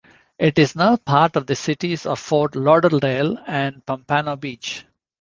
[0.39, 4.83] It is now part of the cities of Fort Lauderdale and Pompano Beach.